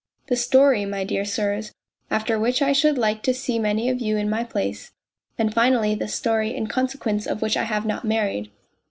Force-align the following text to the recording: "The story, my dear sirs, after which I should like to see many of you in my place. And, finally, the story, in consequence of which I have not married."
"The 0.29 0.35
story, 0.35 0.83
my 0.85 1.03
dear 1.03 1.23
sirs, 1.25 1.73
after 2.09 2.39
which 2.39 2.63
I 2.63 2.73
should 2.73 2.97
like 2.97 3.21
to 3.21 3.35
see 3.35 3.59
many 3.59 3.87
of 3.87 3.99
you 4.01 4.17
in 4.17 4.31
my 4.31 4.43
place. 4.43 4.93
And, 5.37 5.53
finally, 5.53 5.93
the 5.93 6.07
story, 6.07 6.55
in 6.55 6.65
consequence 6.65 7.27
of 7.27 7.43
which 7.43 7.55
I 7.55 7.65
have 7.65 7.85
not 7.85 8.03
married." 8.03 8.49